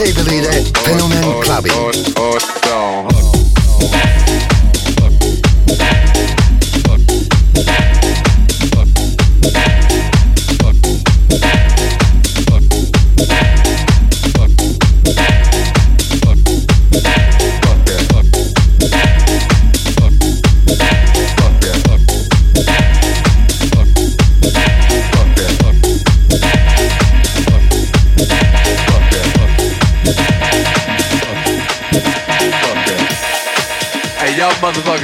Cable 0.00 0.24
Fenomen 0.82 1.40
Clubbin'. 1.42 3.09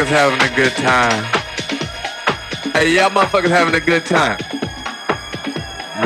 Motherfuckers 0.07 0.31
having 0.31 0.53
a 0.53 0.57
good 0.57 0.73
time. 0.77 1.25
Hey, 2.73 2.95
y'all 2.95 3.11
motherfuckers 3.11 3.49
having 3.49 3.75
a 3.75 3.81
good 3.81 4.07
time. 4.07 4.39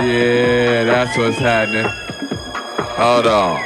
Yeah, 0.07 0.85
that's 0.85 1.17
what's 1.19 1.37
happening. 1.37 1.87
Hold 2.97 3.27
on. 3.27 3.61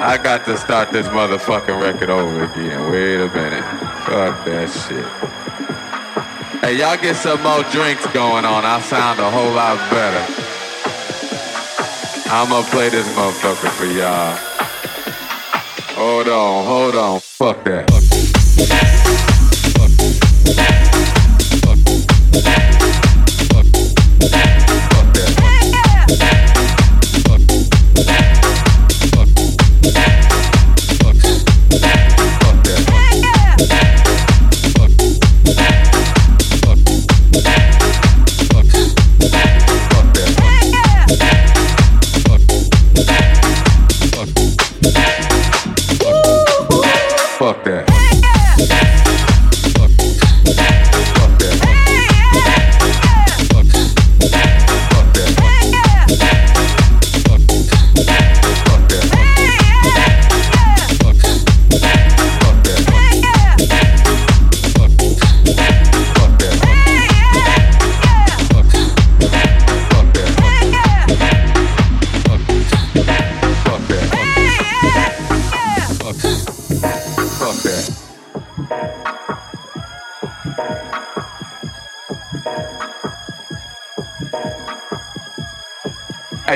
I 0.00 0.18
got 0.22 0.44
to 0.44 0.56
start 0.56 0.92
this 0.92 1.06
motherfucking 1.08 1.80
record 1.80 2.10
over 2.10 2.44
again. 2.44 2.90
Wait 2.90 3.16
a 3.16 3.28
minute. 3.28 3.64
Fuck 4.04 4.44
that 4.44 4.68
shit. 4.70 5.06
Hey, 6.62 6.78
y'all 6.78 6.96
get 6.96 7.16
some 7.16 7.42
more 7.42 7.62
drinks 7.64 8.06
going 8.08 8.44
on. 8.44 8.64
I 8.64 8.80
sound 8.80 9.20
a 9.20 9.30
whole 9.30 9.52
lot 9.52 9.78
better. 9.90 10.24
I'ma 12.30 12.62
play 12.70 12.90
this 12.90 13.08
motherfucker 13.16 13.70
for 13.70 13.86
y'all. 13.86 14.36
Hold 15.96 16.28
on, 16.28 16.64
hold 16.64 16.94
on. 16.94 17.20
Fuck 17.20 17.64
that. 17.64 17.90
Fuck 17.90 18.97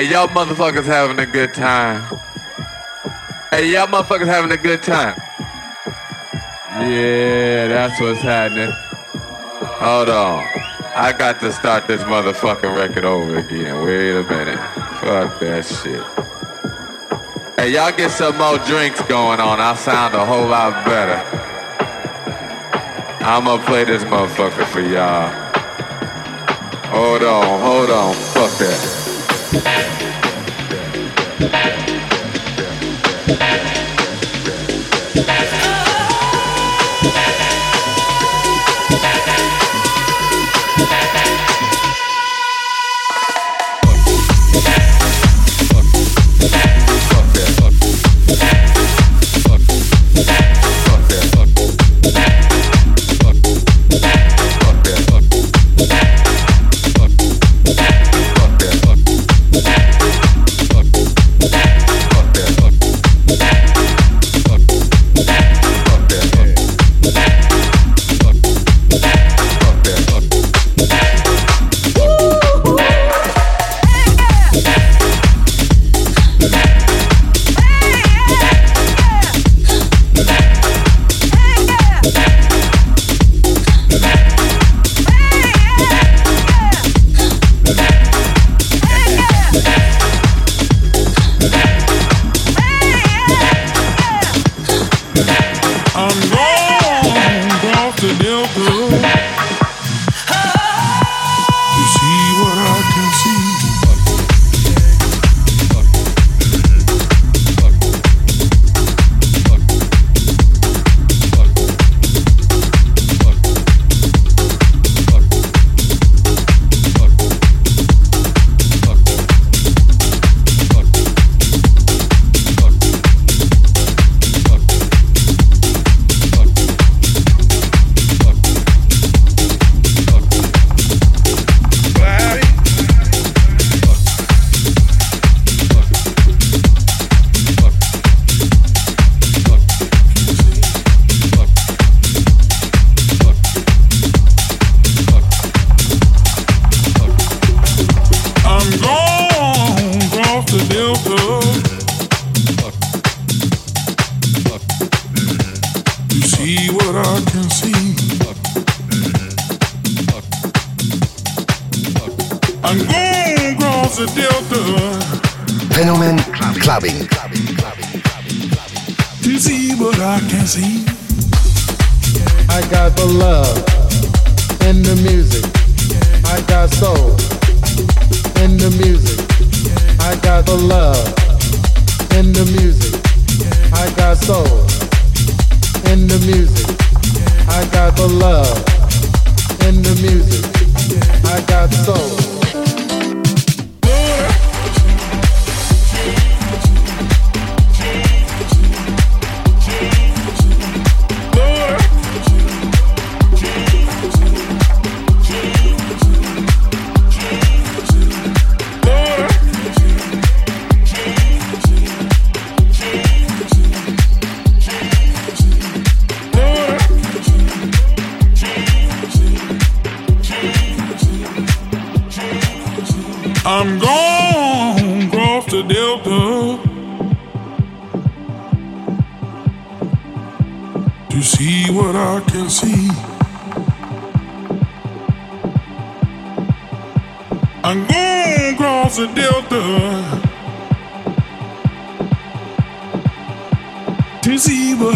Hey, 0.03 0.09
y'all 0.09 0.27
motherfuckers 0.27 0.83
having 0.83 1.17
a 1.17 1.25
good 1.25 1.53
time. 1.53 2.01
Hey, 3.51 3.71
y'all 3.71 3.87
motherfuckers 3.87 4.25
having 4.25 4.51
a 4.51 4.57
good 4.57 4.83
time. 4.83 5.15
Yeah, 6.91 7.69
that's 7.69 8.01
what's 8.01 8.19
happening. 8.19 8.73
Hold 9.79 10.09
on. 10.09 10.43
I 10.93 11.15
got 11.17 11.39
to 11.39 11.53
start 11.53 11.87
this 11.87 12.01
motherfucking 12.01 12.75
record 12.75 13.05
over 13.05 13.37
again. 13.37 13.81
Wait 13.81 14.11
a 14.11 14.23
minute. 14.23 14.59
Fuck 14.99 15.39
that 15.39 15.65
shit. 15.65 16.03
Hey, 17.57 17.71
y'all 17.71 17.95
get 17.95 18.11
some 18.11 18.37
more 18.37 18.57
drinks 18.57 19.01
going 19.03 19.39
on. 19.39 19.61
I 19.61 19.73
sound 19.75 20.15
a 20.15 20.25
whole 20.25 20.47
lot 20.49 20.83
better. 20.83 21.23
I'ma 23.23 23.57
play 23.65 23.85
this 23.85 24.03
motherfucker 24.03 24.65
for 24.65 24.81
y'all. 24.81 25.29
Hold 26.91 27.23
on, 27.23 27.61
hold 27.61 27.89
on. 27.89 28.13
Fuck 28.13 28.51
that. 28.57 29.92
Thank 31.49 31.65
you. 31.67 31.72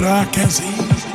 rock 0.07 0.37
as 0.37 0.61
easy. 0.61 1.09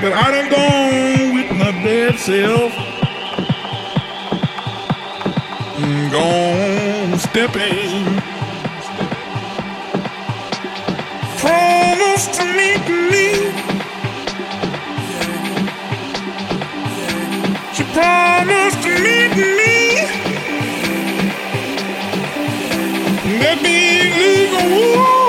But 0.00 0.12
I 0.12 0.26
done 0.34 0.48
gone 0.56 1.34
with 1.36 1.50
my 1.60 1.72
dead 1.82 2.14
self. 2.18 2.72
Mm, 5.78 6.04
gone 6.16 7.18
stepping. 7.18 8.04
Promise 11.42 12.26
to 12.36 12.44
meet 12.56 12.88
me. 12.88 13.01
yeah. 24.70 25.21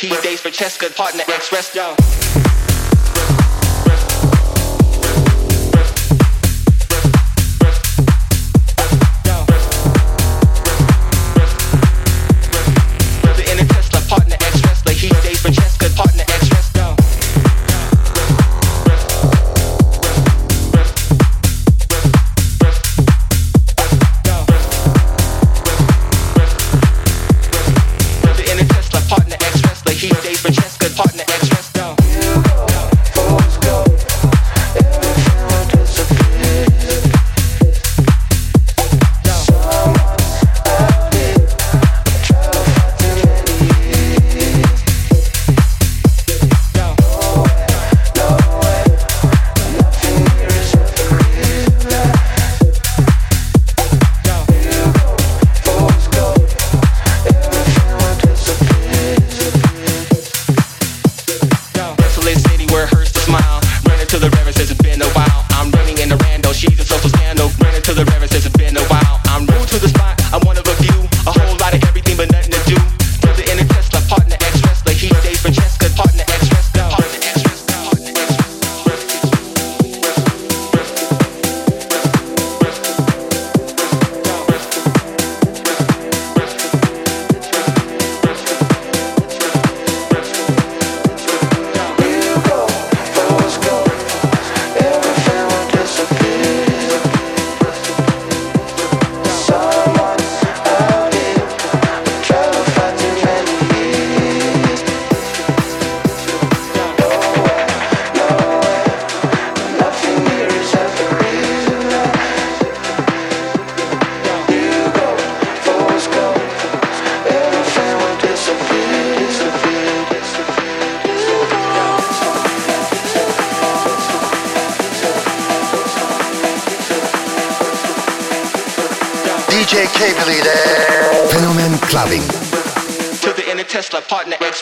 These 0.00 0.20
days 0.20 0.40
for 0.40 0.50
chess, 0.50 0.78
good 0.78 0.94
partner, 0.94 1.24
ex-rest, 1.26 1.74
yo. 1.74 1.97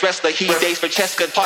the 0.06 0.30
heat 0.30 0.60
days 0.60 0.78
for 0.78 0.86
Cheska. 0.86 1.32
Park 1.34 1.45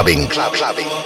clubbing. 0.00 0.28
clubbing. 0.28 0.99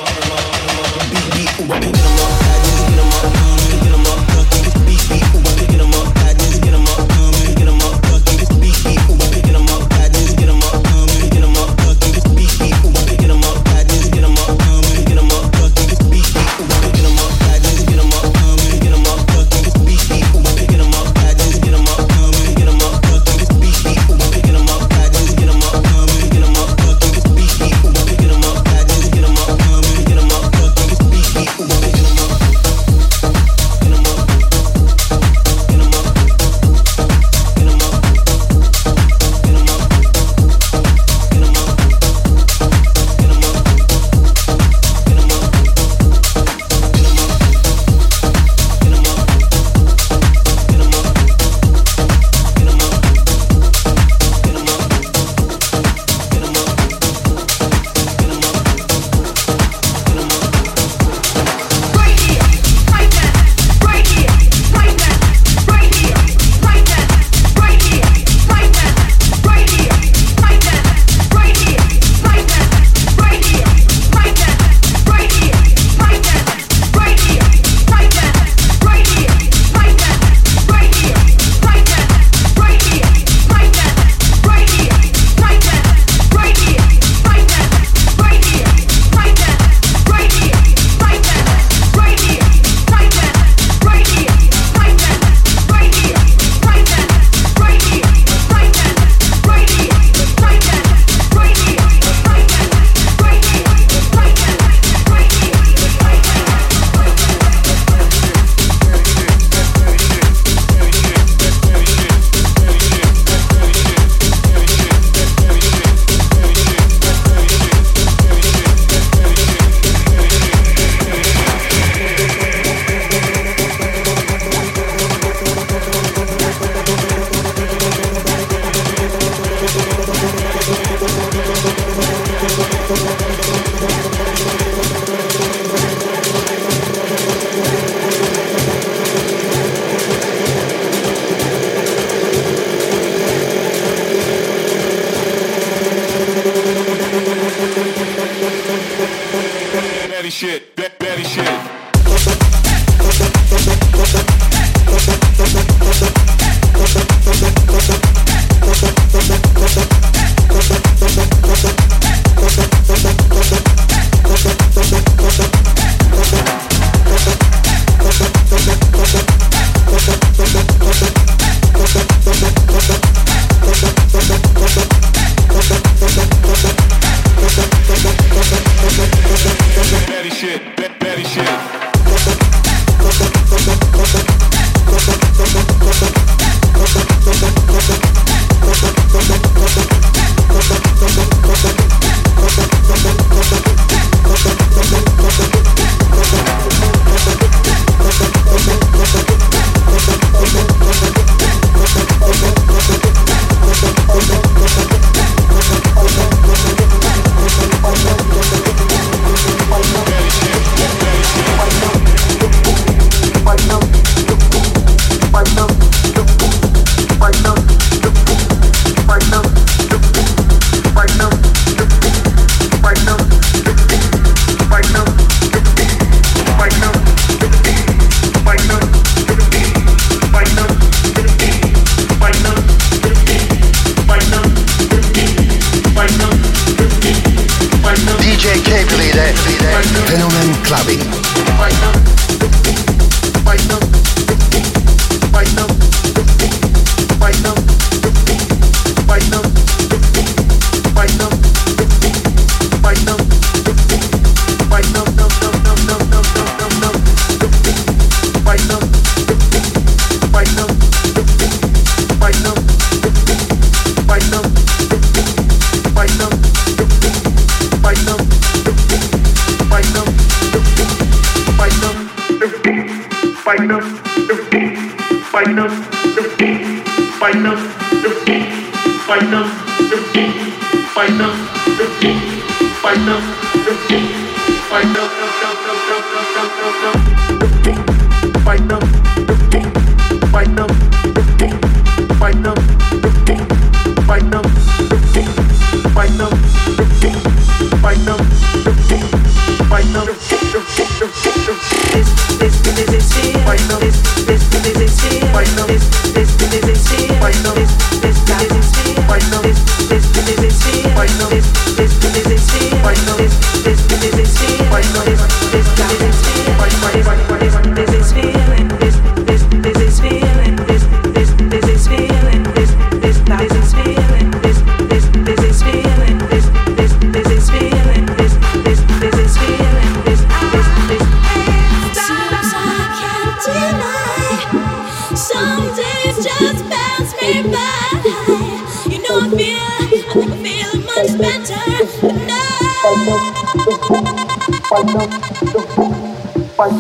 No. 277.44 277.73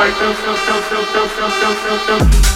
fight, 0.00 0.14
fight, 0.14 0.34
fight, 0.34 0.56
fight, 0.56 0.82
fight, 0.84 1.06
fight, 1.12 1.30
fight, 1.30 1.52
fight, 1.52 1.76
fight, 1.76 2.00
fight, 2.08 2.32
fight, 2.32 2.49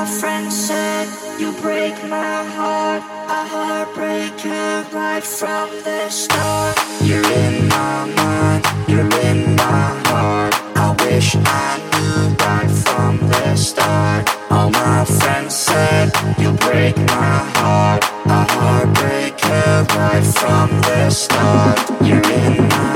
my 0.00 0.06
friend 0.06 0.50
said, 0.50 1.06
You 1.38 1.52
break 1.60 1.94
my 2.08 2.42
heart, 2.56 3.02
a 3.36 3.40
heartbreaker 3.52 4.90
right 4.94 5.22
from 5.22 5.68
the 5.84 6.08
start. 6.08 6.74
You're 7.02 7.30
in 7.44 7.68
my 7.68 8.06
mind, 8.20 8.64
you're 8.88 9.12
in 9.28 9.56
my 9.56 9.88
heart. 10.08 10.54
I 10.84 10.88
wish 11.04 11.36
I 11.36 11.70
knew 11.90 12.34
right 12.46 12.72
from 12.84 13.18
the 13.28 13.56
start. 13.56 14.24
All 14.50 14.70
my 14.70 15.04
friends 15.04 15.54
said, 15.54 16.06
You 16.38 16.52
break 16.66 16.96
my 16.96 17.38
heart, 17.58 18.02
a 18.38 18.40
heartbreaker 18.56 19.86
right 19.98 20.26
from 20.38 20.68
the 20.88 21.10
start. 21.10 21.76
You're 22.06 22.26
in 22.46 22.56
my 22.68 22.89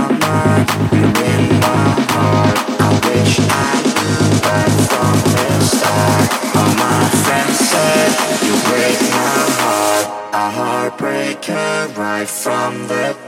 from 12.27 12.87
the 12.89 13.24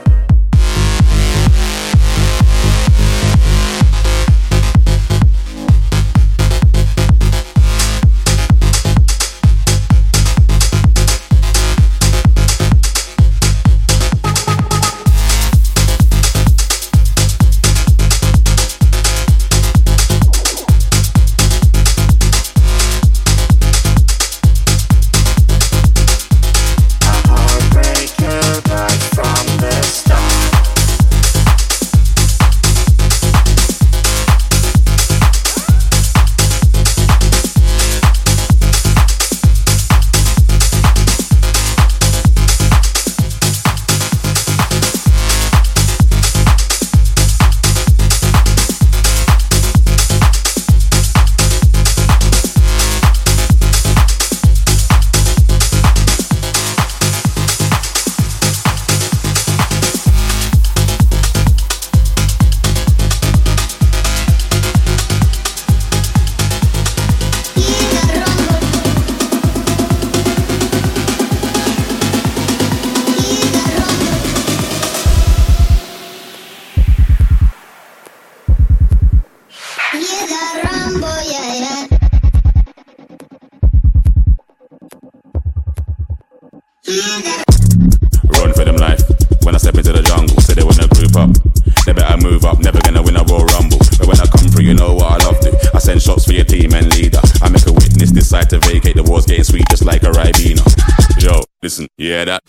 Listen, 101.76 101.88
yeah 101.98 102.24
that 102.24 102.42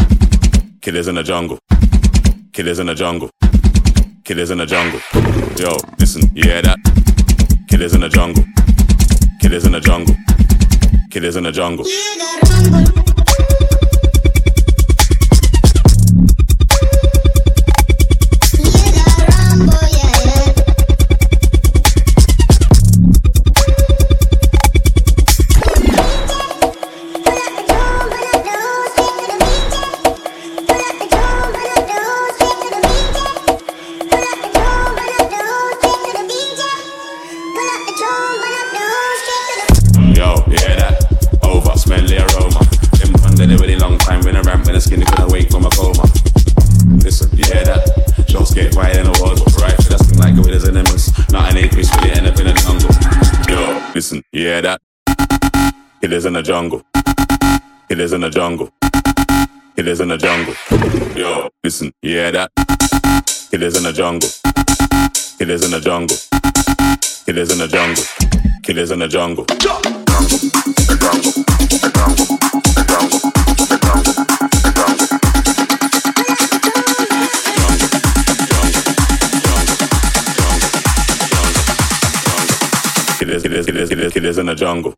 killers 0.81 1.09
in 1.09 1.15
the 1.15 1.21
jungle. 1.21 1.59
Killers 2.53 2.79
in 2.79 2.87
the 2.87 2.95
jungle. 2.95 3.29
Killers 4.23 4.51
in 4.51 4.59
the 4.59 4.65
jungle. 4.65 5.01
Yo, 5.57 5.75
listen, 5.99 6.21
you 6.33 6.43
hear 6.43 6.61
that? 6.61 6.77
Killers 7.67 7.93
in 7.93 7.99
the 7.99 8.07
jungle. 8.07 8.45
Killers 9.41 9.65
in 9.65 9.73
the 9.73 9.81
jungle. 9.81 10.15
Killers 11.11 11.35
in 11.35 11.43
the 11.43 11.51
jungle. 11.51 13.16
In 50.17 50.23
the 50.23 50.31
jungle. 50.31 50.45
It 50.47 50.53
is 50.53 50.65
in 50.65 50.71
the 50.71 51.59
jungle. 51.59 52.29
It 52.29 52.37
is 52.37 52.39
in 52.39 52.49
the 52.49 52.57
jungle. 52.57 53.53
Yo, 53.53 53.81
listen, 53.93 54.23
you 54.31 54.41
hear 54.47 54.61
that? 54.61 54.81
It 56.01 56.13
is 56.13 56.25
in 56.25 56.33
the 56.33 56.41
jungle. 56.43 56.81
It 57.89 57.99
is 57.99 58.13
in 58.13 58.21
the 58.21 58.29
jungle. 58.29 58.69
It 59.75 59.87
is 59.87 59.99
in 59.99 60.07
the 60.09 60.17
jungle. 60.17 60.53
Yo, 61.15 61.49
listen, 61.63 61.91
you 62.01 62.11
hear 62.11 62.31
that? 62.31 62.51
It 63.51 63.61
is 63.63 63.77
in 63.77 63.83
the 63.83 63.93
jungle. 63.93 64.29
He 68.67 68.83
is 68.83 69.01
in 69.01 69.11
a 69.11 69.17
jungle, 69.17 69.45
the 69.45 69.57
jungle, 69.57 69.85
the 69.85 70.97
jungle, 70.97 71.43
the 71.77 71.91
jungle, 71.95 72.37
the 72.73 72.83
jungle, 72.87 73.56
It 83.67 83.75
is, 83.75 83.91
it 83.91 83.99
is, 83.99 84.15
it 84.15 84.23
is, 84.23 84.37
in 84.37 84.45
the 84.45 84.55
jungle. 84.55 84.95